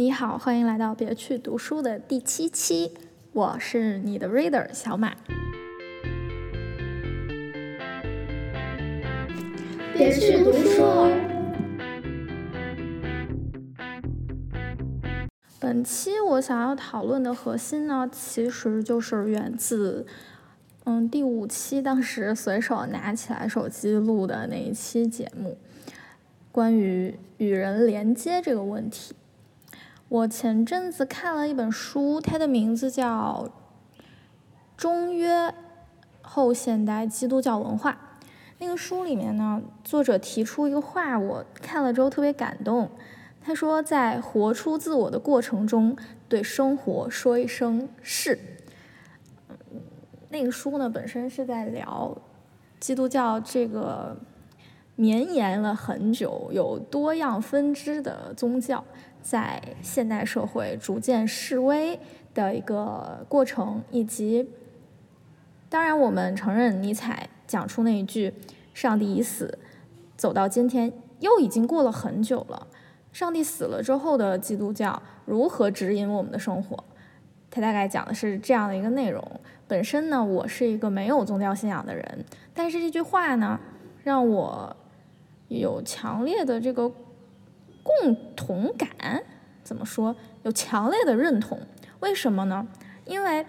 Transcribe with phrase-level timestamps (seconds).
[0.00, 2.92] 你好，欢迎来到别去读书的第七期，
[3.34, 5.14] 我是你的 reader 小马。
[9.92, 10.82] 别去读书。
[15.60, 20.06] 本期我想要讨论的核心呢，其实就是源自，
[20.84, 25.58] 嗯，第五期当时随手拿起来手机录的那一期节目，
[26.50, 29.14] 关于与人连接这个问题。
[30.10, 33.48] 我前阵子看了一本书，它的名字叫
[34.76, 35.54] 《中约
[36.20, 37.92] 后现代基督教文化》。
[38.58, 42.90] 那个书里面呢，作者提出一个话，我看了之后特别感动。
[43.40, 45.96] 他说，在活出自我的过程中，
[46.28, 48.36] 对生活说一声“是”。
[50.30, 52.20] 那个书呢，本身是在聊
[52.80, 54.16] 基督教这个
[55.00, 58.84] 绵延了很久、有多样分支的宗教。
[59.22, 61.98] 在现代社会逐渐式微
[62.34, 64.46] 的一个过程，以及
[65.70, 68.34] 当然，我们承认尼采讲出那一句
[68.74, 69.58] “上帝已死”，
[70.18, 72.66] 走到今天又已经过了很久了。
[73.10, 76.84] 上帝死了之后的基督教如何指引我们的生活？
[77.50, 79.22] 他大概讲的是这样的一个内容。
[79.66, 83.58] 本身呢，我是一个没有宗教信仰的人，但是这句话呢，
[84.04, 84.76] 让我
[85.58, 86.90] 有强烈的这个。
[87.82, 89.24] 共同感
[89.64, 90.14] 怎么说？
[90.42, 91.58] 有强烈的认同，
[92.00, 92.68] 为什么呢？
[93.06, 93.44] 因为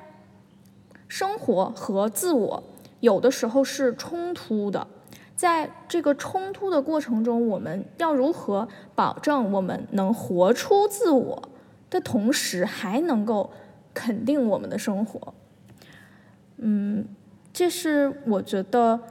[1.10, 2.64] 生活和自我
[3.02, 4.88] 有的时候是冲突的，
[5.36, 11.50] 在这个冲突的过程中，我们要如何保证我们能活出自我
[11.90, 13.52] 的同时，还能够
[13.94, 15.34] 肯定我们的生活？
[16.56, 17.06] 嗯，
[17.52, 19.02] 这是我觉得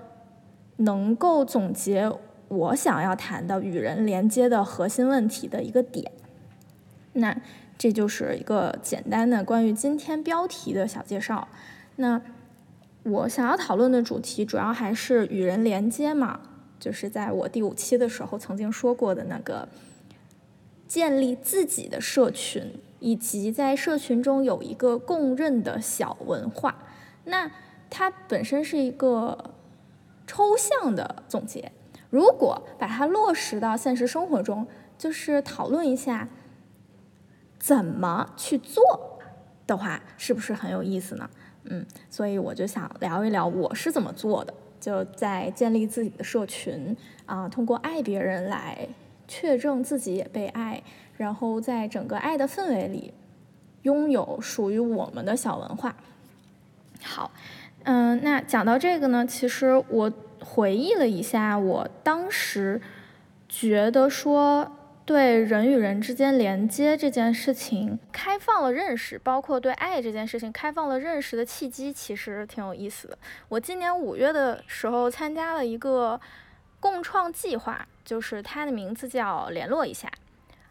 [0.78, 2.11] 能够总结。
[2.51, 6.11] 我想要谈的与人连接的核心问题的一个点，
[7.12, 7.41] 那
[7.79, 11.47] 这就是一个简单的关于今天标题的小介绍。
[11.95, 12.20] 那
[13.05, 16.41] 我想要讨论的主题主要还是与人连接嘛，
[16.80, 19.69] 就是在我第五期的时候曾经说过的那个
[20.89, 26.77] 建立自己的社群，以及在社群中有一个共认的小文化。
[27.27, 27.48] 那
[27.89, 29.53] 它本身是一个
[30.27, 31.70] 抽象的总结。
[32.11, 34.67] 如果把它落实到现实生活中，
[34.98, 36.29] 就是讨论一下
[37.59, 38.83] 怎么去做
[39.67, 41.31] 的话，是不是很有意思呢？
[41.65, 48.89] 嗯，所以我就想聊一聊我是怎么做的，就在建立自己的社群啊，通过爱别人来
[49.29, 50.83] 确证自己也被爱，
[51.17, 53.15] 然后在整个爱的氛围里
[53.83, 55.95] 拥有属于我们的小文化。
[57.03, 57.31] 好，
[57.85, 60.13] 嗯，那讲到这个呢，其实我。
[60.42, 62.80] 回忆了一下，我当时
[63.48, 73.18] 觉得说，对人与人之间连接这件事情开放了认识，包括对爱这件事情开放了认识的契机，其实挺有意思的。
[73.48, 76.20] 我今年五月的时候参加了一个
[76.79, 80.11] 共创计划，就是它的名字叫“联络一下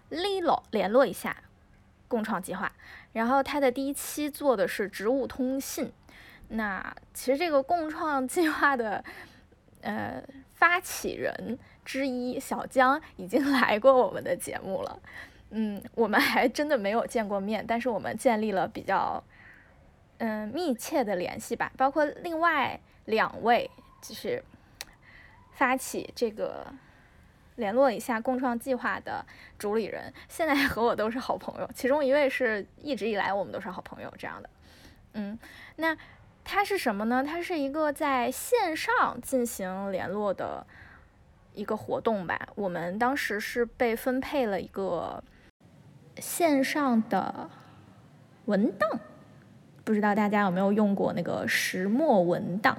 [0.09, 1.35] ”，Lilo 联络一下
[2.07, 2.71] 共创计划。
[3.13, 5.91] 然后它的第一期做的是植物通信。
[6.49, 9.03] 那其实这个共创计划的。
[9.81, 10.21] 呃，
[10.55, 14.99] 发起人之一小江已经来过我们的节目了，
[15.51, 19.23] 嗯，我们还真的没有见过面，但是我们建立了比较
[20.17, 21.71] 嗯密切的联系吧。
[21.77, 24.43] 包括另外两位就是
[25.53, 26.67] 发起这个
[27.55, 29.25] 联络一下共创计划的
[29.57, 34.49] 主理人，现在和我都是好朋友，其中一位是一直以来我们都是好朋友这样的，
[35.13, 35.39] 嗯，
[35.77, 35.97] 那。
[36.51, 37.23] 它是什么呢？
[37.23, 40.65] 它是一个在线上进行联络的
[41.53, 42.49] 一个活动吧。
[42.55, 45.23] 我们当时是被分配了一个
[46.17, 47.47] 线上的
[48.45, 48.99] 文档，
[49.83, 52.75] 不知道大家有没有用过那个石墨文档？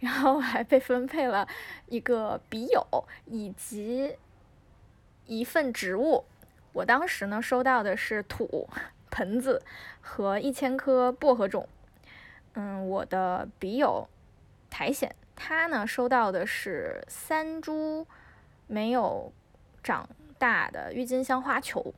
[0.00, 1.46] 然后还被分配了
[1.86, 2.84] 一个笔友
[3.26, 4.16] 以及
[5.24, 6.24] 一份植物。
[6.72, 8.68] 我当时呢收到的是土
[9.12, 9.62] 盆子
[10.00, 11.68] 和一千颗薄荷种。
[12.60, 14.08] 嗯，我的笔友
[14.68, 18.04] 苔藓，他呢收到的是三株
[18.66, 19.32] 没有
[19.80, 20.08] 长
[20.40, 21.94] 大的郁金香花球。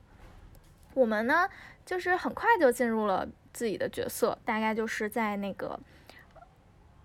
[0.92, 1.48] 我们呢，
[1.86, 5.80] 就是很快就进入了自己的角色，大概就是在那个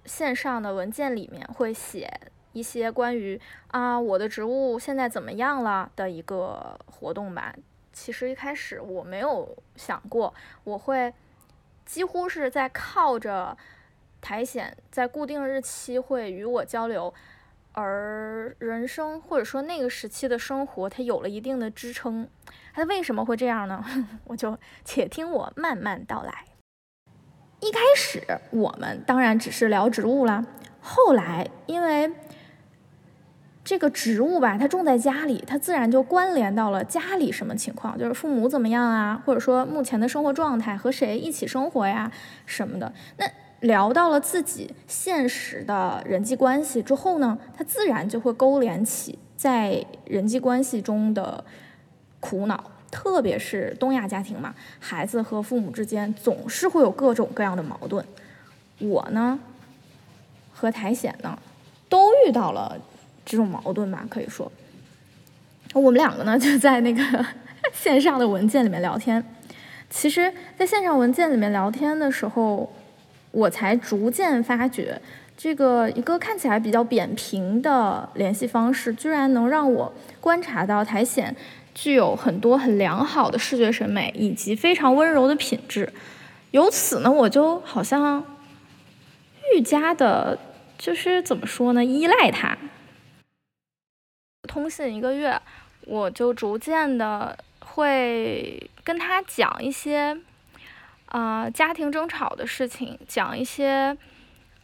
[0.04, 2.20] 线上的文件里面会写
[2.52, 7.56] 一些关于啊我的植物现在怎么样了的一个活动吧。
[7.94, 10.34] 其实一开始我没有想过
[10.66, 11.14] 我会。
[11.86, 13.56] 几乎是在靠着
[14.20, 17.14] 苔藓在固定日期会与我交流，
[17.74, 22.28] 而人生或者说那个时期的生活，它有了一定的支撑。
[22.74, 23.86] 它为什么会这样呢？
[24.26, 26.46] 我就且听我慢慢道来。
[27.62, 28.22] 一开始
[28.52, 30.46] 我们当然只是聊植物啦，
[30.82, 32.12] 后来因为
[33.66, 42.10] 这个植物吧，它种在家里，它自然就关联到了家里什么情况，就是父母怎么样啊，或者说目前的生活状态和谁一起生活呀
[42.46, 42.94] 什么的。
[43.18, 43.26] 那
[43.62, 51.44] 聊到了自己现实的人际关系之后呢，它自然就会勾连起在人际关系中的
[52.20, 58.06] 苦恼，特别是东亚家庭嘛，孩子和父母之间总是会有各种各样的矛盾。
[58.78, 59.40] 我呢，
[60.54, 61.36] 和苔藓呢，
[61.90, 62.78] 都遇到了
[63.26, 64.52] 这种矛盾吧，可以说，
[65.74, 67.04] 我们两个呢 就在那个
[67.74, 69.24] 线上的文件里面聊天。
[69.90, 72.72] 其实，在线上文件里面聊天的时候。
[73.32, 74.98] 我才逐渐发觉，
[75.36, 81.36] 这个一个看起来比较扁平的联系方式，居然能让我观察到苔藓
[81.74, 85.92] 具有很多很良好的视觉审美以及非常温柔的品质。
[86.52, 88.24] 由此呢，我就好像
[89.54, 90.40] 愈加的，
[90.78, 92.58] 就是怎么说呢，依赖它。
[94.56, 95.38] 通信一个月，
[95.82, 100.18] 我就逐渐的会跟他讲一些。
[101.08, 103.96] 啊，家庭争吵的事情，讲一些，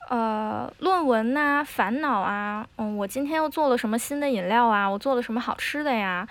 [0.09, 6.25] 呃，论文呐，烦恼啊，嗯，我今天又做了什么新的饮料啊，我做了什么好吃的呀，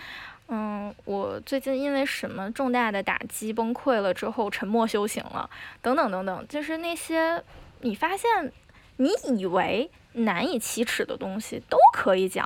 [0.48, 5.48] 嗯，我最近因为什么重大的打击崩溃了之后沉默修行了，
[5.82, 7.42] 等等等等，就是那些
[7.82, 8.50] 你发现
[8.96, 12.44] 你以为难以启齿的东西都可以讲，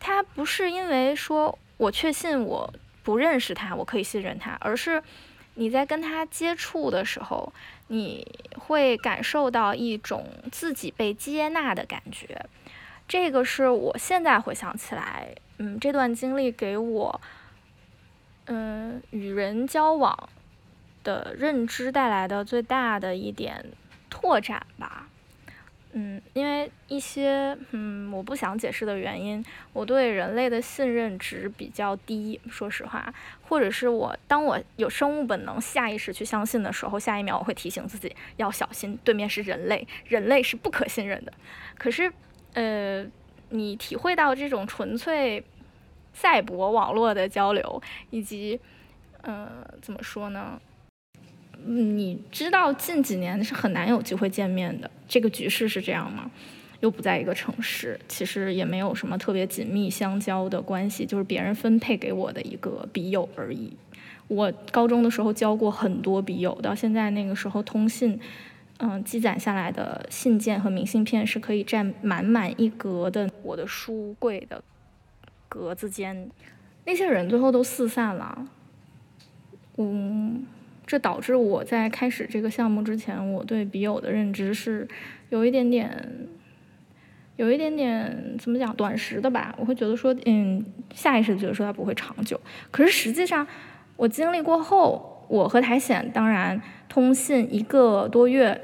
[0.00, 2.72] 他不是因为说我确信我
[3.02, 5.02] 不认识他，我可以信任他，而是。
[5.60, 7.52] 你在跟他接触的时候，
[7.88, 8.24] 你
[8.56, 12.46] 会感受到一种自己被接纳的感觉。
[13.08, 17.20] 这个是我现在回想起来，嗯，这段经历给我，
[18.46, 20.28] 嗯，与人交往
[21.02, 23.72] 的认知带来的最大的一点
[24.08, 25.07] 拓展吧。
[26.00, 33.12] 嗯，因为一些嗯我不想解释的原因，我对人类的信任值比较低，说实话，
[33.42, 41.32] 或者是我当我有生物本能下意识去相信的时候，下一秒我会提醒自己要小心，对面是人类，人类是不可信任的。
[41.76, 42.12] 可是，
[42.52, 43.04] 呃，
[43.48, 45.42] 你体会到这种纯粹
[46.12, 48.60] 赛博网络的交流，以及，
[49.22, 49.50] 呃，
[49.82, 50.60] 怎么说呢？
[51.64, 56.30] 你知道近几年是很难有机会见面的，这个局势是这样吗？
[56.80, 63.72] 又不在一个城市，其实也没有什么特别紧密相交的关系，就是别人分配给我的一个笔友而已。
[64.28, 68.20] 我高中的时候交过很多笔友，到现在那个时候通信，
[68.76, 74.62] 嗯，积攒下来的信件和明信片是可以占满满一格的我的书柜的
[75.48, 76.30] 格子间。
[76.84, 78.46] 那些人最后都四散了，
[79.78, 80.46] 嗯。
[80.88, 84.88] 这导致我在开始这个项目之前，我对笔友的认知是
[85.28, 86.08] 有一点点，
[87.36, 89.54] 有一点点怎么讲短时的吧。
[89.58, 90.64] 我会觉得说，嗯，
[90.94, 92.40] 下意识觉得说它不会长久。
[92.70, 93.46] 可是实际上，
[93.96, 96.58] 我经历过后，我和苔藓当然
[96.88, 98.58] 通信一个多月。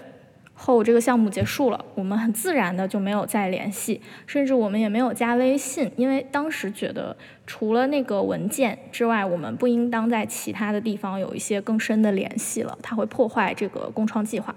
[0.57, 14.55] 后这个项目结束了，我们很自然的就没有再联系，甚至我们也没有加微信，因为当时觉得除了那个文件之外，我们不应当在其他的地方有一些更深的联系了，它会破坏这个共创计划。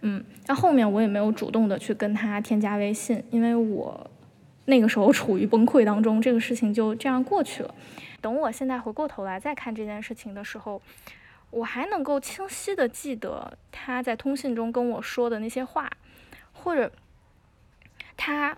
[0.00, 4.10] 嗯，那后面我也没有主动的去跟他添加微信，因为我
[4.64, 7.74] 那个时候处于崩溃当中，这个事情就这样过去了。
[8.20, 10.80] 等我现在回过头来再看这件事情的时候。
[11.50, 15.90] 我还能够清晰的记得他在通信中跟我说的那些话，
[16.52, 16.92] 或者
[18.16, 18.56] 他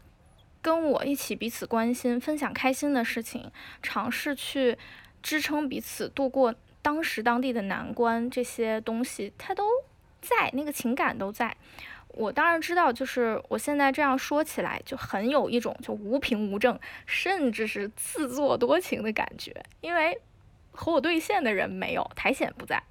[0.60, 4.76] 跟我一起彼此关心、分享开心的事情，尝试去
[5.22, 9.64] 支撑彼此度过当时当地的难关，这些东西他都
[10.20, 11.56] 在，那个情感都在。
[12.08, 20.20] 我当然知道，就是我现在这样说起来，就很有一种就无凭无证，甚至是自作多情的感觉，因为。
[20.72, 22.82] 和我对线的人没有，苔藓不在，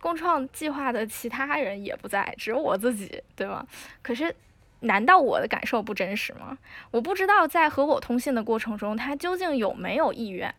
[0.00, 3.66] 共创计划的其他人也不在，只有我自己，对吗？
[4.02, 4.34] 可是，
[4.80, 6.56] 难道我的感受不真实吗？
[6.90, 10.54] 我不知道在和我通信的过程中，他究竟有没有意愿，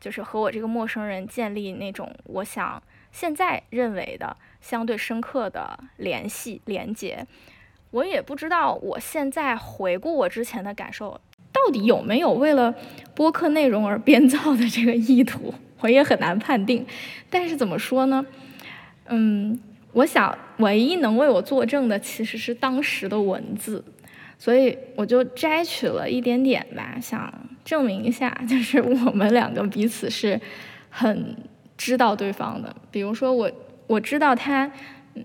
[0.00, 7.26] 就是和我这个陌生人建立那种我想现在认为的相对深刻的联系连接。
[7.90, 11.20] 我也不知道我现在回顾我之前的感受，
[11.66, 12.74] 到底有没有为了
[13.14, 15.52] 播客内容而编造的这个意图。
[15.82, 16.86] 我也很难判定，
[17.28, 18.24] 但是怎么说呢？
[19.08, 19.58] 嗯，
[19.92, 23.84] 我想唯一能为我作证的其实是当时的文字，
[24.38, 27.32] 所以我就摘取了一点点吧，想
[27.64, 30.40] 证明一下， 就是我们两个彼此是
[30.88, 31.36] 很
[31.76, 32.72] 知道对方的。
[32.92, 33.50] 比如说我
[33.88, 34.70] 我知道他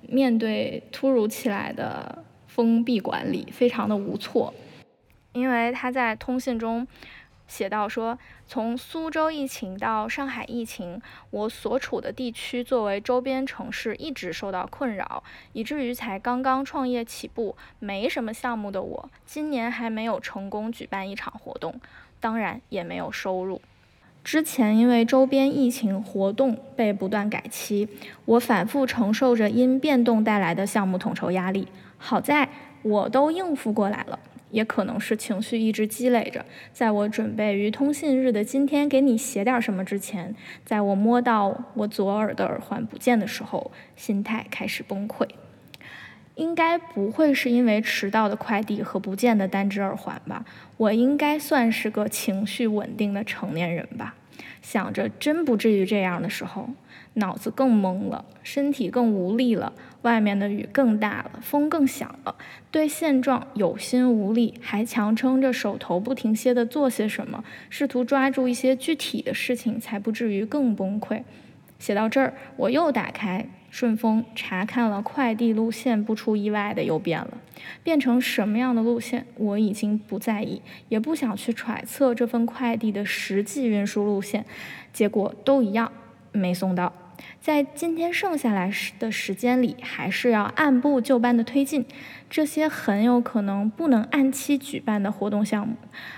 [0.09, 4.51] 面对突如其来的封闭管理非常的无措，
[5.37, 6.87] 因为他在通信中。
[7.47, 21.79] 写到说，从苏州疫情到上海疫情，我所处的地区作为周边城市一直受到困扰，以至于才刚刚创业起步、没什么项目的我，今年还没有成功举办一场活动，
[22.19, 23.61] 当然也没有收入。
[24.25, 27.87] 之前因为周边疫情活动被不断改期，
[28.25, 32.49] 我反复承受着因变动带来的项目统筹压力，好在
[32.81, 34.19] 我都应付过来了。
[34.51, 45.27] 也可能是情绪一直积累着，在我准备于通信日的今天给你写点什么之前，在我摸到我左耳的耳环不见的时候，心态开始崩溃。
[46.35, 50.45] 应该不会是因为迟到的快递和不见的单只耳环吧？
[50.77, 54.15] 我应该算是个情绪稳定的成年人吧？
[54.61, 56.69] 想着真不至于这样的时候。
[57.15, 59.73] 脑子更懵了，身体更无力了，
[60.07, 62.33] 外面的雨更大了，风更响了，
[62.71, 71.23] 对现状有心无力，还强撑着手头不停歇地做些什么，试图抓住一些具体的事情，才不至于更崩溃。
[71.77, 77.37] 写到这儿，我又打开顺丰查看了快递路线，不出意外的又变了，
[77.83, 84.45] 变成什么样的路线，我已经不在意，也不想去揣测这份快递的实际运输路线，
[84.93, 85.91] 结果都一样，
[86.31, 86.93] 没送到。
[87.39, 91.85] 在今天剩下来时的时间里，还是要按部就班的推进
[92.29, 95.75] 这些很有可能不能按期举办的活动项目，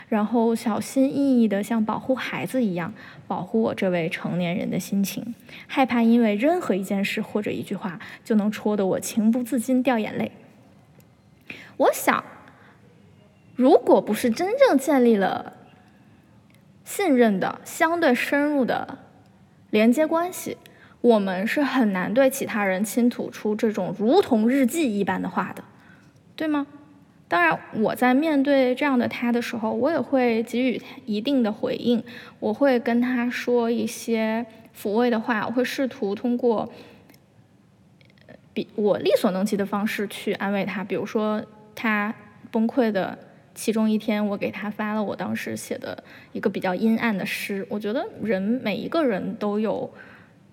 [0.07, 2.93] 然后小心翼翼的像保护孩子一样
[3.27, 5.35] 保护我这位成年人的心情，
[5.67, 10.31] 害怕因为任何一件事或者一句话就能戳得我情不自禁掉眼泪。
[11.77, 12.23] 我想，
[13.55, 15.53] 如果不是真正建立了
[16.83, 18.97] 信任的相对深入的
[19.69, 20.57] 连接关系。
[21.01, 25.63] 我们是很难对其他人倾吐出这种如同日记一般的话的，
[26.35, 26.67] 对吗？
[27.29, 32.03] 当然，我在面对这样的他的时候，我也会给予一定的回应，
[32.39, 36.69] 我会跟他说一些抚慰的话，我会试图通过
[38.51, 40.83] 比我力所能及的方式去安慰他。
[40.83, 41.41] 比如说，
[41.75, 42.13] 他
[42.51, 43.17] 崩溃的
[43.53, 46.03] 其中一天，我给他发了我当时写的
[46.33, 47.65] 一个比较阴暗的诗。
[47.69, 49.89] 我觉得人每一个人都有。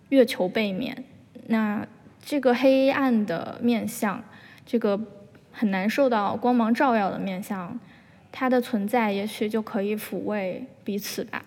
[0.09, 1.05] 月球背面，
[1.49, 1.87] 那
[2.25, 4.23] 这个黑暗的面相，
[4.65, 5.01] 这个
[5.53, 7.79] 很难受到光芒照耀的面相，
[8.31, 11.45] 它的存在也许就可以抚慰彼此吧。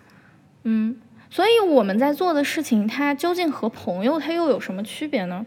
[0.64, 0.96] 嗯，
[1.30, 5.46] 所以我们在做的事情，它究竟和朋友它又有什么区别呢？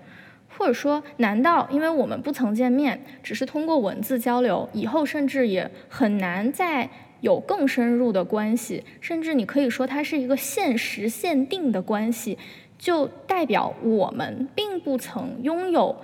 [0.55, 6.87] 或者说，难道因为我们不曾见面，只是通过文字交流，以后甚至也很难再
[7.21, 12.37] 有更深入的关系，甚至你可以说它是一个现实限定的关系？
[12.83, 15.95] 就代表我们并不曾拥有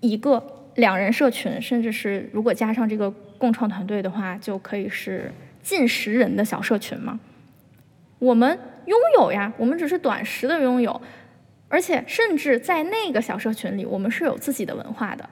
[0.00, 5.30] 一个两人社群，甚至是如果加上这个共创团队的话，就可以是
[5.62, 7.20] 近十人的小社群吗？
[8.18, 10.98] 我们拥有呀，我们只是短时的拥有，
[11.68, 15.28] 而且甚至在那个小社群里，我们是有自己的文化的。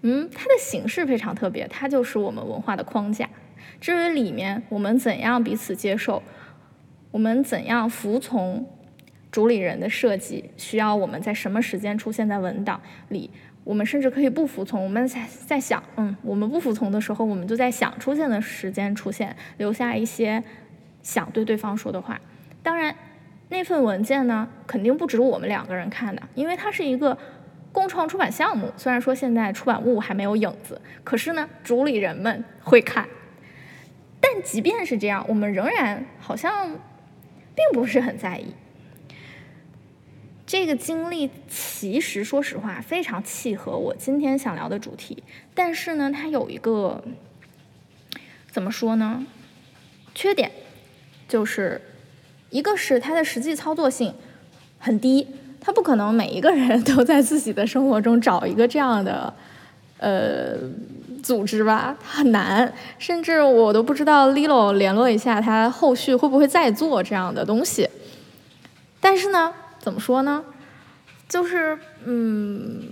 [0.00, 3.30] 嗯，它的形式非常特别，它就是我们文化的框架。
[3.80, 6.20] 至于里面我们怎样彼此接受，
[7.12, 8.66] 我们怎样服从。
[9.36, 13.30] 主理人的设计需要我们在什么时间出现在文档里？
[13.64, 14.82] 我们甚至可以不服从。
[14.82, 20.42] 我们在在想，嗯，我们不服从的时候，我们就在想出现的时间出现，留下一些
[21.02, 22.18] 想对对方说的话。
[22.62, 22.96] 当然，
[23.50, 27.18] 那份文件呢，肯定不止我们两个人看的，因为它是一个
[27.70, 28.72] 共创出版项目。
[28.78, 33.06] 虽然说现在出版物还没有影子，可是呢，主理人们会看。
[34.18, 36.70] 但即便是这样，我们仍然好像
[37.54, 38.46] 并不是很在意。
[40.46, 45.20] 这个经历其实，说实话，非常契合我今天想聊的主题。
[45.56, 47.02] 但是呢，它有一个
[48.52, 49.26] 怎么说呢？
[50.14, 50.52] 缺点
[51.28, 51.80] 就是，
[52.50, 54.14] 一个是它的实际操作性
[54.78, 55.26] 很低，
[55.60, 59.34] 它不可能每一个人 都在自己的生活中找一个这样的
[59.98, 60.56] 呃
[61.24, 62.72] 组织吧，很难。
[63.00, 67.90] 甚至我都不知道 Lilo 联络一下，他后续会不会再做这样的东西。
[69.00, 69.52] 但是呢。
[69.86, 70.44] 怎么说呢？
[71.28, 72.82] 就是嗯，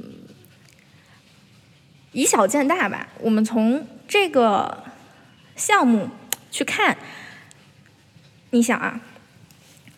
[2.13, 3.09] 以小见大吧。
[3.19, 4.85] 我们从这个
[5.57, 6.09] 项目
[6.53, 6.97] 去看，
[8.51, 9.01] 你想啊，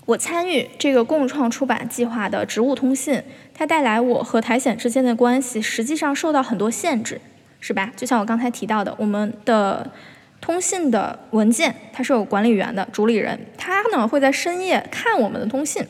[0.06, 3.22] 我参与这个共创出版计划的职务通信，
[3.52, 7.20] 它带来我和苔藓之间的关系，实际上受到很多限制。
[7.60, 7.92] 是吧？
[7.94, 9.92] 就像我刚才提到的，我们的
[10.40, 15.86] 通信的文件它是有管理员的主理人，他呢会在深夜看我们的通信。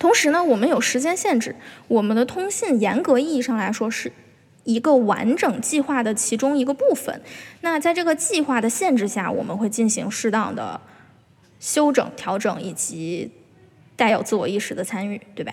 [0.00, 1.54] 同时呢，我们有时间限制，
[1.86, 4.10] 我们的通信严格意义上来说是
[4.64, 7.20] 一个完整计划的其中一个部分。
[7.60, 10.80] 那在这个计划的限制下，我们会进行适当的
[11.60, 13.30] 修整、调整以及
[13.94, 15.52] 带有自我意识的参与，对吧？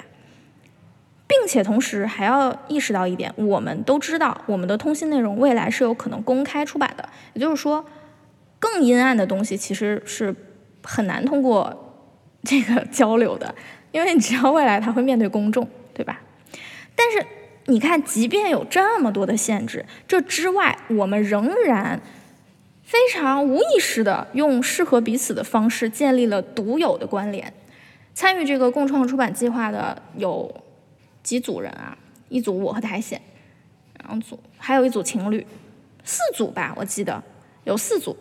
[1.27, 7.85] 并且同时还要意识到一点，我们都知道我们的通信内容未来是有可能公开出版的，也就是说，
[8.59, 10.33] 更阴暗的东西其实是
[10.83, 12.07] 很难通过
[12.43, 13.53] 这个 交流的。
[13.97, 16.21] 因为你知道未来它会面对公众，对吧？
[16.95, 17.25] 但是
[17.65, 21.99] 你看，即便有这么多的限制，这之外，我们仍然
[22.83, 27.51] 非常无意识的用适合彼此的方式建立了独有的关联。
[28.13, 30.53] 参与这个共创出版计划的有
[31.23, 31.97] 几组人啊？
[32.29, 33.19] 一组我和苔藓，
[34.03, 35.43] 两组，还有一组情侣，
[36.03, 37.23] 四组吧，我记得
[37.63, 38.15] 有四组。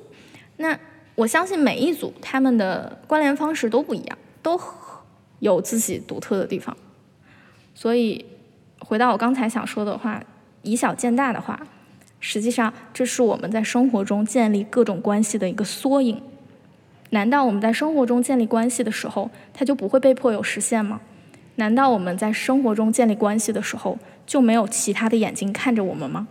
[0.57, 0.79] 那
[1.15, 4.59] 我相信每一组他们的关联方式都不一样，都。
[5.41, 6.77] 有自己独特的地方，
[7.75, 8.25] 所以
[8.81, 10.23] 回到我刚才想说的话，
[10.63, 11.67] 以小见大的话，
[12.21, 16.21] 实际上这是我们在生活中建立各种关系的一个缩影。
[17.11, 21.01] 难道我们在生活中建立关系的时候，它就不会被迫有实现吗？
[21.57, 26.27] 难道我们在生活中建立关系的时候，就没有其他的眼睛看着我们吗？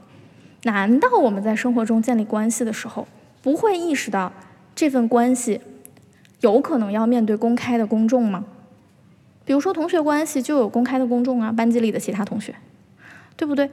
[0.64, 3.08] 难道我们在生活中建立关系的时候，
[3.42, 4.34] 不会意识到
[4.76, 5.62] 这份关系
[6.42, 8.44] 有可能要面对公开的公众吗？
[9.46, 12.56] 比如说同学关系就有公开的公众啊，班级里的其他同学，
[13.38, 13.70] 对不对？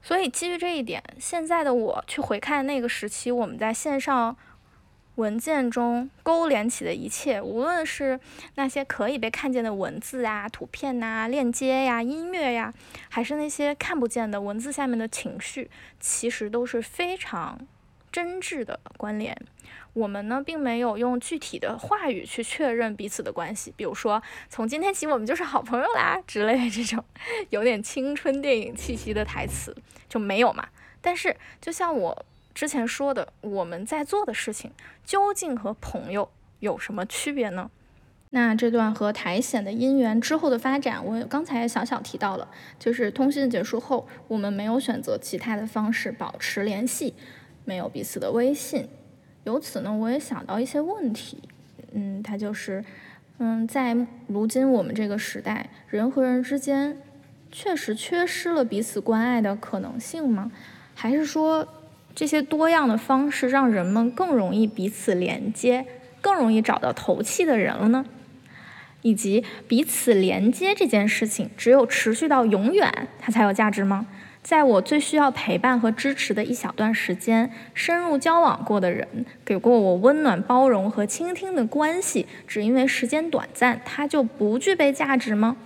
[0.00, 4.36] 所以基于这一点，现在的我去回看那个时期，我们在线上
[5.16, 8.20] 文件中勾连起的一切，无论是
[8.54, 12.72] 那些可以被看见的文字啊、图片呐、链接呀、音乐呀，
[13.08, 17.58] 还是那些看不见的文字下面的情绪，其实都是非常
[18.16, 19.36] 真挚的关联。
[19.92, 27.04] 我们呢，并没有用具体的话语去确认彼此的关系，比如说从今天起我们就是好朋友啦 之类的这种
[27.50, 29.76] 有点青春电影气息的台词
[30.08, 30.66] 就没有嘛。
[31.02, 32.24] 但是就像我
[32.54, 34.72] 之前说的，我们在做的事情
[35.04, 37.70] 究竟和朋友有什么区别呢？
[38.30, 42.48] 那这段和苔藓的姻缘之后的发展，我刚才小小提到了，
[42.78, 47.14] 就是通信结束后，我们没有选择其他的方式保持联系，
[47.66, 48.88] 没有彼此的微信。
[49.44, 51.36] 由此呢，我也想到一些问题，
[51.92, 52.82] 嗯，它就是，
[53.38, 53.94] 嗯，在
[54.26, 56.96] 如今我们这个时代，人和人之间
[57.52, 60.50] 确实缺失了彼此关爱的可能性吗？
[60.94, 61.68] 还是说
[62.14, 65.84] 这些多样的方式让人们更容易彼此连接，
[66.20, 68.06] 更容易找到投契的人了呢？
[69.02, 74.08] 以及彼此连接这件事情，只有持续到永远，它才有价值吗？
[74.46, 85.56] 在我最需要陪伴和支持的一小段时间，深入交往过的人，给过我温暖、包容和倾听的关系，只因为时间短暂，它就不具备价值吗？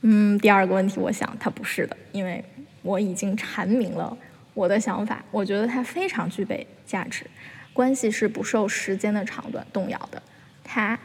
[0.00, 2.44] 嗯，第二个问题，我想它不是的，因为
[2.82, 4.18] 我已经阐明了
[4.52, 7.24] 我的想法，我觉得它非常具备价值。
[7.72, 10.20] 关系是不受时间的长短动摇的，
[10.64, 10.98] 它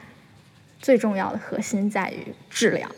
[0.80, 2.89] 最重要的核心在于质量。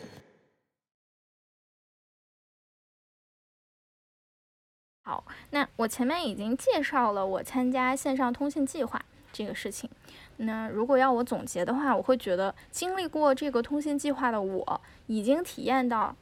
[5.04, 9.90] 好，那我前面已经介绍了我参加线上通信计划这个事情。
[10.38, 16.16] 那如果要我总结的话，我会觉得经历过这个通信计划的我，已经体验到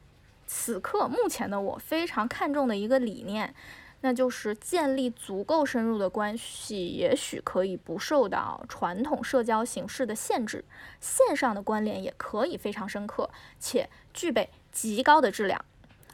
[0.48, 3.54] 此刻目前的我非常看重的一个理念，
[4.00, 10.64] 那就是建立足够深入的关系，也许可以不受到传统社交形式的限制，
[11.02, 15.64] 线上的关联也可以非常深刻，且具备极高的质量。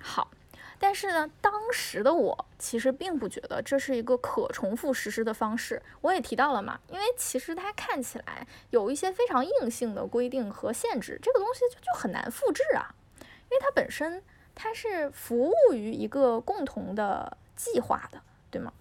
[0.01, 0.32] 好。
[0.77, 5.81] 但是呢，当时的我其实并不觉得这是一个可重复实施的方式。
[6.01, 12.93] 我也提到了嘛，因为其实它看起来有一些非常硬性的规定和限制，这个东西就就很难复制啊。
[13.19, 14.21] 因为它本身
[14.53, 18.73] 它是服务于一个共同的计划的，对吗？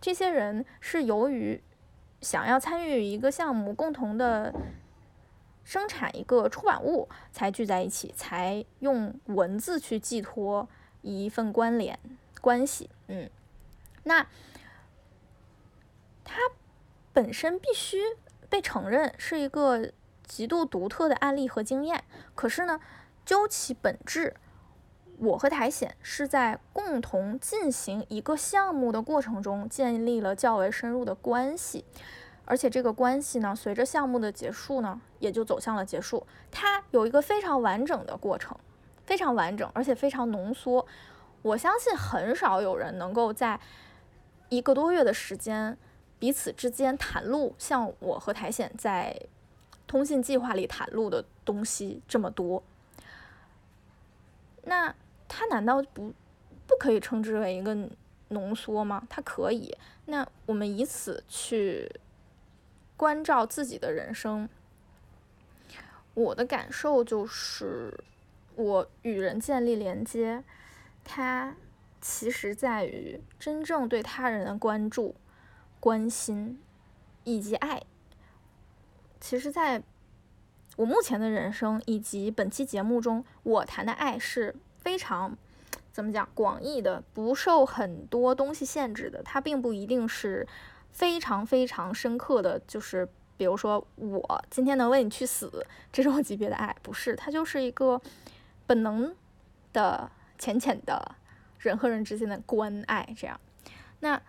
[0.00, 1.60] 这些人是由于
[2.20, 4.54] 想要参与一个项目，共同的
[5.64, 10.68] 生产一个出版物，才聚在一起，才用文字去寄托。
[11.02, 11.98] 一份关联
[12.40, 13.28] 关系，嗯，
[14.04, 14.26] 那
[16.24, 16.36] 它
[17.12, 17.98] 本身必须
[18.48, 19.92] 被承认是一个
[20.24, 22.04] 极度独特的案例和经验。
[22.34, 22.80] 可是呢，
[23.24, 24.36] 究其本质，
[25.18, 31.84] 我和苔藓是在共同进行一个项目的过程中建立了较为深入的关系，
[32.44, 36.26] 而且这个关系呢，随着项目的结束呢，也就走向了结束。
[36.50, 38.56] 它有一个非常完整的过程。
[39.08, 40.86] 非常完整，而且非常浓缩。
[41.40, 43.58] 我相信很少有人能够在
[44.50, 45.78] 一个多月的时间，
[46.18, 49.18] 彼此之间袒露像我和苔藓在
[49.86, 52.62] 通信计划里袒露的东西这么多。
[54.64, 54.94] 那
[55.26, 56.12] 它难道不
[56.66, 57.74] 不可以称之为一个
[58.28, 59.02] 浓缩吗？
[59.08, 59.74] 它可以。
[60.04, 61.90] 那我们以此去
[62.94, 64.46] 关照自己的人生。
[66.12, 67.94] 我的感受就是，
[68.58, 70.42] 我与人建立连接，
[71.04, 71.54] 它
[72.00, 75.14] 其实在于真正对他人的关注、
[75.78, 76.60] 关心
[77.22, 77.80] 以及爱。
[79.20, 79.80] 其实，在
[80.74, 85.38] 我目前的人生以及本期节目中，我谈的爱是非常
[85.92, 89.22] 怎么讲广义的，不受很多东西限制的。
[89.22, 90.44] 它并不一定是
[90.90, 93.08] 非常非常深刻的，就是。
[93.38, 98.02] 比如说，我今天能为你去死这种级别的爱，不是，它就是一个
[98.68, 99.12] 本能
[99.72, 101.16] 的、浅浅的
[101.58, 103.12] 人和人之间的关爱。
[103.16, 103.40] 这样，
[103.98, 104.20] 那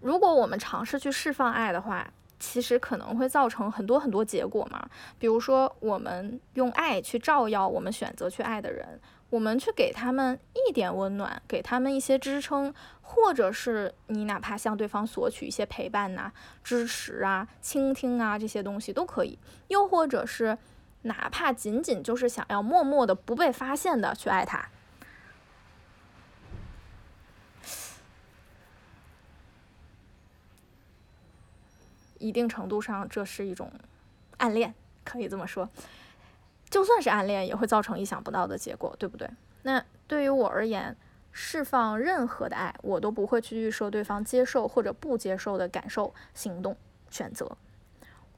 [0.00, 4.88] 如果我们尝试去释放爱的话，其实可能会造成很多很多结果嘛。
[5.18, 8.98] 比如说，我们用爱去照耀我们选择去爱的人。
[9.28, 16.32] 我们去给他们一点温暖，给他们一些支撑，或者是你哪怕向对方索取一些陪伴呐、
[16.64, 19.38] 支持啊、倾听啊这些东西都可以。
[19.68, 20.58] 又或者是
[21.02, 24.68] 哪怕仅仅就是想要默默的不被发现的去爱他，
[32.18, 33.72] 一定程度上这是一种
[34.36, 35.68] 暗恋，可以这么说。
[36.68, 39.28] 就算是暗恋，也会造成意想不到的结果，对不对？
[39.62, 40.96] 那对于我而言，
[41.32, 46.76] 释放任何的爱，我都不会去预设对方接受或者不接受的感受、行动、
[47.08, 47.56] 选择。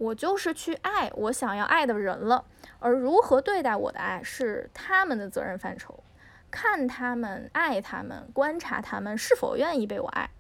[0.03, 2.45] 我就是去爱我想要爱的人了，
[2.81, 6.03] 而如何对待我的爱是他们的责任范畴。
[6.51, 10.31] 看他们爱他们，观察他们是否愿意被我爱，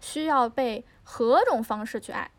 [0.00, 2.30] 需要被何种方式去爱，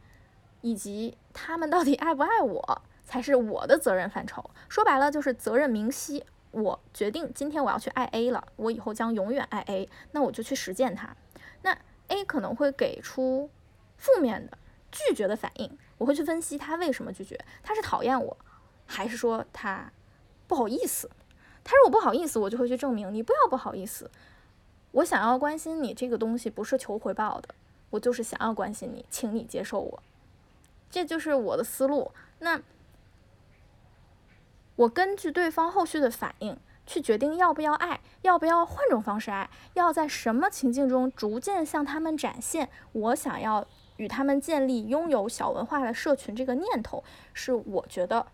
[0.61, 2.81] 以及他们到底爱不爱我。
[3.03, 4.49] 才是我的责任范畴。
[4.69, 6.23] 说白了就是责任明晰。
[6.51, 11.13] 我决定今天我要去爱 A 了，我以后将永远爱 A，那我就去实践它。
[11.63, 13.49] 那 A 可能会给出
[13.97, 14.57] 负面的
[14.89, 17.39] 拒绝的反应，我会去分析他为什么拒绝。
[17.61, 18.35] 他是讨厌我，
[18.87, 19.91] 还是说他
[20.47, 21.07] 不好意思？
[21.63, 24.09] 他说我不好意思，我就会去证明你不要不好意思。
[24.93, 27.53] 我想要关心你这个东西不是求回报的，
[27.91, 30.01] 我就是想要关心你，请你接受我。
[30.89, 32.11] 这就是我的思路。
[32.39, 32.59] 那。
[34.77, 43.67] 我根据对方后续的反应去决定要不要爱，要不要换种方式爱，要在什么情境中逐渐向他们展现我想要
[44.01, 48.25] 与他们建立拥有小文化的社群这个念头，是我觉得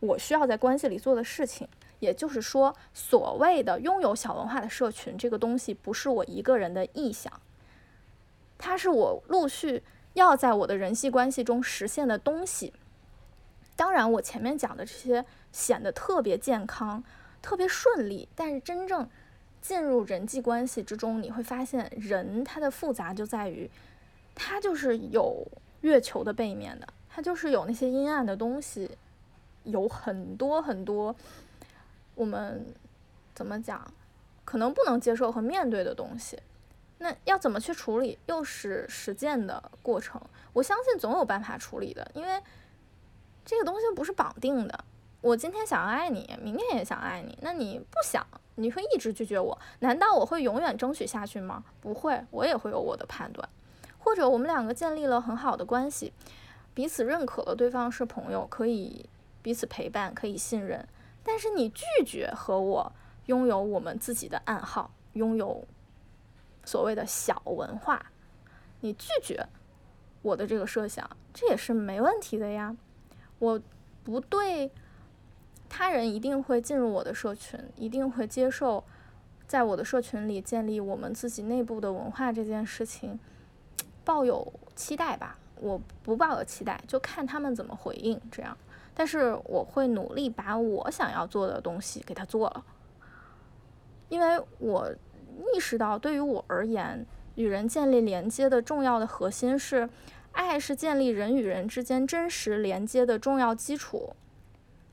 [0.00, 1.68] 我需要在关系里做的事情。
[2.00, 7.32] 也就是说，所谓的拥有小文化的社群这个东西，不是我一个人的臆想，
[8.58, 12.72] 它是我陆续要在我的人际关系中实现的东西。
[13.76, 15.24] 当然，我前面讲的这些。
[15.52, 17.04] 显得特别健康，
[17.42, 18.26] 特别顺利。
[18.34, 19.06] 但是真正
[19.60, 23.70] 进入人际关系之中，你会发现人他的复杂就在于，
[24.34, 25.46] 它就是有
[25.82, 28.90] 月球的背面的，它就是有那些阴暗的东西，
[29.64, 31.14] 有很多很多
[32.14, 32.66] 我们
[33.34, 33.92] 怎么讲，
[34.44, 36.38] 可能不能接受和面对的东西。
[36.98, 40.20] 那要怎么去处理，又是实践的过程。
[40.52, 42.40] 我相信总有办法处理的，因为
[43.44, 44.84] 这个东西不是绑定的。
[45.20, 47.36] 我今天想要爱你，明天也想爱你。
[47.42, 49.56] 那你不想，你会一直拒绝我？
[49.80, 51.64] 难道我会永远争取下去吗？
[51.80, 53.48] 不会，我也会有我的判断。
[54.02, 56.12] 或者我们两个建立了很好的关系，
[56.74, 59.08] 彼此认可了对方是朋友，可以
[59.40, 60.86] 彼此陪伴，可以信任。
[61.22, 62.92] 但是你拒绝和我
[63.26, 65.64] 拥有我们自己的暗号，拥有
[66.64, 68.10] 所谓的小文化，
[68.80, 69.46] 你拒绝
[70.22, 72.76] 我的这个设想，这也是没问题的呀。
[73.38, 73.60] 我
[74.02, 74.70] 不对。
[75.74, 78.84] 他人一定会进入我的社群，一定会接受，
[79.46, 83.18] 在我的社群里建立我们自己内部的文化这件事情，
[84.04, 85.38] 抱有期待吧。
[85.56, 88.20] 我不抱有期待，就看他们怎么回应。
[88.32, 88.56] 这样，
[88.94, 92.64] 但是我会努力把我想要做的东西给他做了，
[94.08, 94.92] 因为我
[95.54, 99.88] 意识到，对于我而言，与人建立连接的重要的核心是，
[100.32, 104.16] 爱是建立人与人之间真实连接的重要基础。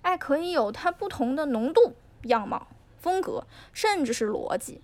[0.04, 2.68] 爱可以有它不同的浓度、样貌、
[3.00, 3.44] 风格，
[3.74, 4.82] 甚至是逻辑，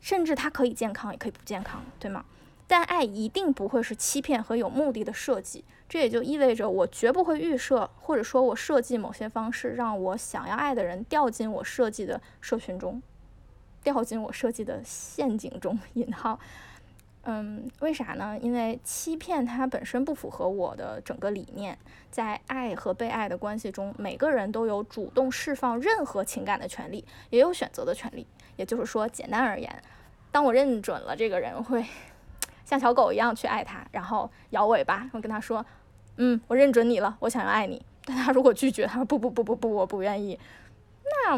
[0.00, 2.24] 甚至它可以健康，也可以不健康，对吗？
[2.66, 5.64] 但爱一定不会是欺骗和有目的的设计。
[5.88, 13.00] 这也就意味着，我绝不会预设，或者说我设计某些方式，让我想要爱的人掉进我设计的社群中。
[13.84, 16.40] 掉进我设计的陷阱中（引号）。
[17.22, 18.36] 嗯，为啥呢？
[18.40, 21.78] 因为欺骗它本身不符合我的整个理念。
[22.10, 28.26] 在爱和被爱的关系中，每个人都有主动释放任何情感的权利，也有选择的权利。
[28.56, 29.82] 也就是说，简单而言，
[30.32, 31.84] 当我认准了这个人会
[32.66, 35.64] 像小狗一样去爱它，然后摇尾巴，我跟他说
[36.18, 40.38] ：“嗯，我认准你了，我想要爱你。”但他如果拒绝，他说：“不不不不不，我不愿意。”
[41.24, 41.36] 那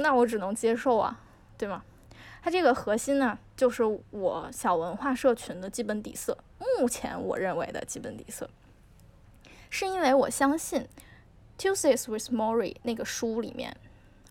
[0.00, 1.20] 那我只能接受啊，
[1.58, 1.82] 对吗？
[2.42, 6.38] 它这个核心呢，就是我小文化社群的基本底色。
[6.78, 8.48] 目前我认为的基本底色，
[9.68, 10.86] 是因为我相信
[11.60, 13.76] 《Tuesdays with Mori》那个书里面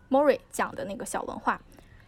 [0.08, 1.60] ，Mori 讲的那个小文化，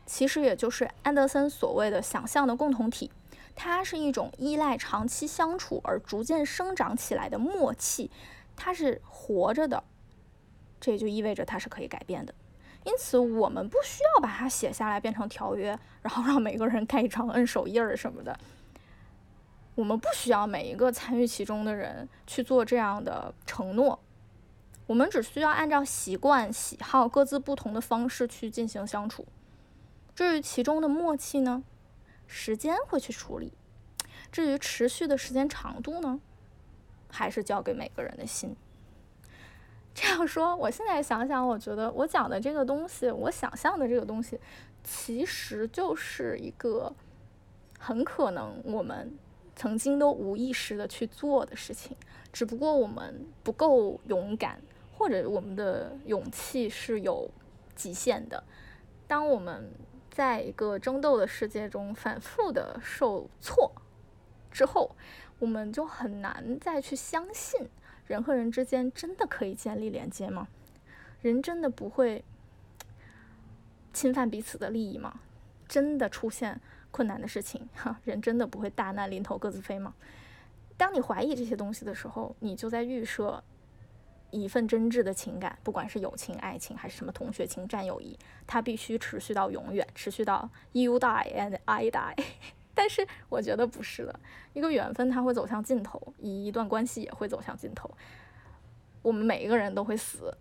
[0.06, 3.10] 其实也就是安德森所谓的想象的共同体。
[3.58, 8.08] 它是一种依赖长期相处而逐渐生长起来的默契，
[8.56, 9.82] 它是活着的，
[10.80, 12.32] 这也就意味着它是可以改变的。
[12.84, 18.38] 因此，我们不需要把它写下来变成条约，然后让每个人盖章、摁手印儿什么的。
[19.74, 23.98] 我们不需要每一个参与其中的人去做这样的承诺。
[24.86, 29.26] 我们只需要按照习惯、喜好各自不同的方式去进行相处。
[30.14, 31.62] 至于其中的默契呢，
[32.28, 33.52] 时间会去处理。
[34.30, 36.20] 至于持续的时间长度呢，
[37.10, 38.54] 还是交给每个人的心。
[39.94, 44.38] 这样说，我现在想想，我觉得我讲的这个东西，我想象的这个东西，
[44.84, 46.94] 其实就是一个
[47.80, 49.18] 很可能我们
[49.56, 51.96] 曾经都无意识的去做的事情，
[52.32, 54.60] 只不过我们不够勇敢，
[54.96, 57.28] 或者我们的勇气是有
[57.74, 58.44] 极限的。
[59.08, 59.68] 当我们
[60.18, 63.70] 在一个争斗的世界中反复的受挫
[64.50, 64.96] 之后，
[65.38, 67.68] 我们就很难再去相信。
[68.08, 70.48] 人和人之间真的可以建立连接吗？
[71.22, 72.24] 人真的不会
[73.92, 75.20] 侵犯彼此的利益吗？
[75.68, 79.94] 真的出现困难的事情，哈，人真的不会大难临头各自飞吗？
[80.76, 83.40] 当你怀疑这些东西的时候，你就在预设
[84.30, 92.14] 一份真挚的情感，不管是友情、爱情还是什么同学情、战友谊，它必须持续到永远，持续到 you die and I die。
[92.74, 94.20] 但是我觉得不是的，
[94.52, 97.90] 一个缘分它会走向尽头，一一段关系也会走向尽头。
[99.02, 100.32] 我们每一个人都会死，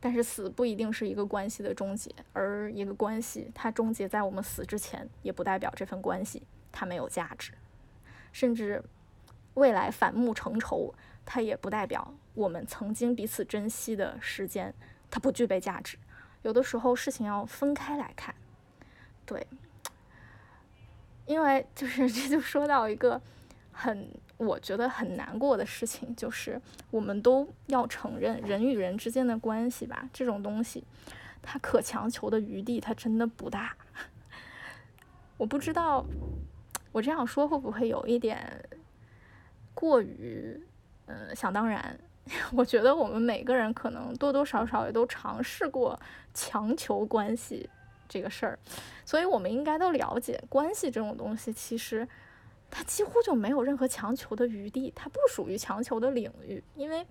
[0.00, 7.52] 但是死不一定是一个关系的终结，而一个关系它终结在我们死之前，也不代表这份关系它没有价值，
[8.32, 8.82] 甚至
[9.54, 10.92] 未来反目成仇，
[11.24, 14.74] 它也不代表我们曾经彼此珍惜的时间
[15.10, 15.96] 它不具备价值。
[16.42, 18.34] 有的时候事情要分开来看，
[19.24, 19.46] 对。
[21.26, 23.18] 因为就是这就说到一个
[23.72, 30.84] 很我觉得很难过的事情，就是我们都要承认人与人之间的关系吧，这种东西
[31.40, 33.74] 它可强求的余地它真的不大。
[35.38, 36.04] 我不知道
[36.92, 38.62] 我这样说会不会有一点
[39.72, 40.60] 过于
[41.06, 41.98] 嗯想当然。
[42.56, 45.98] 我觉得我们每个人可能多多少少也都尝试过
[46.32, 47.68] 强求关系。
[48.06, 48.58] 这个事儿，
[49.04, 52.06] 所以我们应该都了解，关系这种东西，其实
[52.70, 56.62] 它几乎就没有任何强求的余地，它不属于强求的领域。
[56.76, 57.04] 因为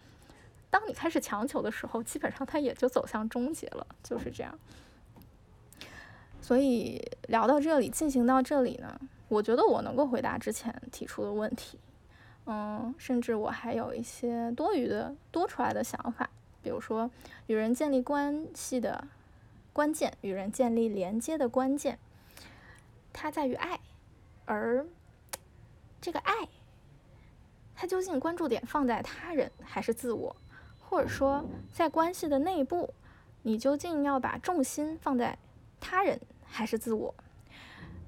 [0.69, 4.57] 当你开始强求的时候，基本上它也就走向终结了，就是这样。
[6.39, 8.97] 所以聊到这里，进行到这里呢，
[9.27, 11.79] 我觉得我能够回答之前提出的问题，
[12.45, 16.29] 嗯，甚至我还有一些多余的多出来的想法，
[16.61, 17.09] 比如说
[17.47, 19.07] 与人建立关系的。
[19.75, 21.97] 关键与人建立连接的关键，
[23.11, 23.79] 它在于爱，
[24.45, 24.85] 而
[25.99, 26.47] 这个爱，
[27.73, 30.35] 它究竟关注点放在他人还是自我，
[30.79, 32.93] 或者说在关系的内部，
[33.41, 35.35] 你究竟要把重心放在
[35.79, 37.15] 他人还是自我？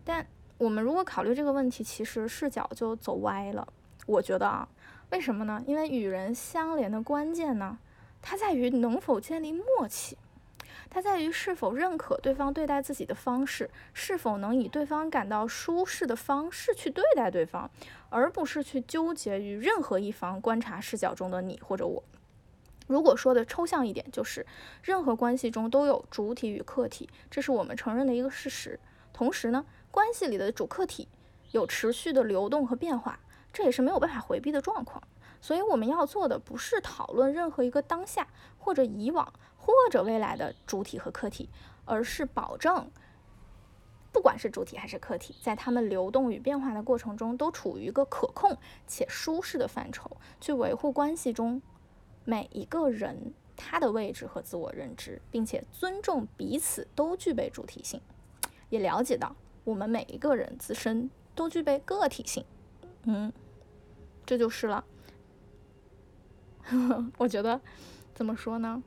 [0.04, 0.28] 但
[0.60, 3.68] 我们如果考虑这个问题，其实视角就走歪了。
[4.06, 4.68] 我觉得啊，
[5.12, 5.64] 为什么呢？
[5.66, 7.78] 因为与人相连的关键呢，
[8.22, 10.18] 它在于能否建立默契。
[10.88, 17.70] 它在于是否认可对方对待自己的方式，是否能以对方感到舒适的方式去对待对方，
[18.10, 22.02] 而不是去纠结于任何一方观察视角中的你或者我。
[22.88, 24.46] 如果说的抽象一点，就是
[24.84, 28.80] 任何关系中都有主体与客体，这是我们承认的一个事实。
[29.12, 31.08] 同时呢，关系里的主客体
[31.52, 33.20] 有持续的流动和变化，
[33.56, 35.02] 这也是没有办法回避的状况。
[35.42, 38.28] 所以我们要做的不是讨论任何一个当下
[38.60, 39.34] 或者以往。
[39.58, 41.50] 或者未来的主体和客体，
[41.86, 42.92] 而是保证，
[44.12, 51.60] 不管是主体还是客体，在他们流动与变化的过程中，都处于一个可控且舒适的范畴，去维护关系中
[52.26, 58.00] 每一个人他的位置和自我认知，并且尊重彼此都具备主体性。
[58.70, 62.46] 也了解到我们每一个人自身都具备个体性。
[63.06, 63.34] 嗯，
[64.26, 64.84] 这就是了。
[67.18, 67.62] 我觉得
[68.14, 68.82] 怎么说呢？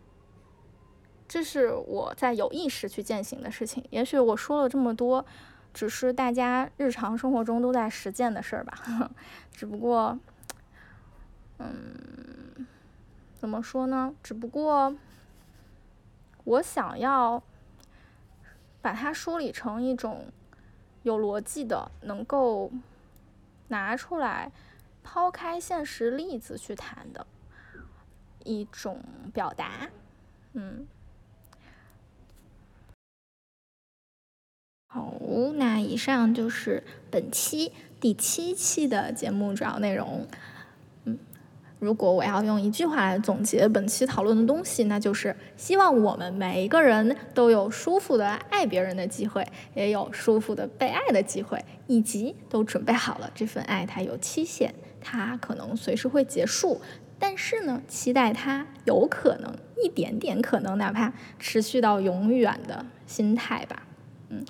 [1.29, 3.85] 这是我在有意识去践行的事情。
[3.91, 5.25] 也许我说了这么多，
[5.75, 9.11] 只是大家日常生活中都在实践的事儿吧。
[9.53, 10.19] 只不过，
[11.59, 12.67] 嗯，
[13.37, 14.15] 怎么说呢？
[14.23, 14.97] 只不过
[16.45, 17.43] 我想要
[18.81, 20.33] 把它梳理成一种
[21.03, 22.73] 有逻辑的，能够
[23.69, 24.51] 拿出来
[25.11, 27.27] 抛开现实例子去谈的。
[28.45, 29.89] 一种表达，
[30.53, 30.87] 嗯，
[34.89, 35.15] 好，
[35.55, 40.27] 那以上就是本期第七期的节目主要内容。
[41.05, 41.19] 嗯，
[41.79, 56.81] 如果我要用一句话来总结本期讨论的东西，那就是希望我们每一个人都有舒服的爱别人的机会，也有舒服的被爱的机会，以及都准备好了这份爱它有期限，它可能随时会结束。
[57.19, 63.83] 但是呢，期待它有可能一点点可能，哪怕持续到永远的心态吧。
[64.29, 64.45] 嗯，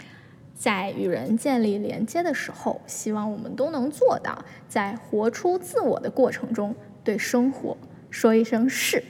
[0.54, 7.76] 在与人建立连接的时候，希望我们都能做到，在活出自我的过程中，对生活
[8.10, 9.02] 说一声是。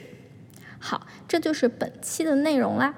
[0.79, 2.95] 好，这就是本期的内容啦。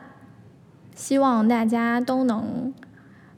[0.96, 2.72] 希望大家都能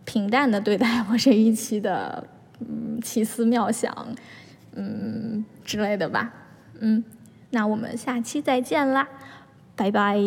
[0.04, 2.28] 平淡的对待我这一期的
[2.60, 4.14] 嗯奇思妙想，
[4.76, 6.34] 嗯之类的吧。
[6.80, 7.04] 嗯，
[7.52, 9.08] 那我们下期再见啦，
[9.76, 10.18] 拜拜。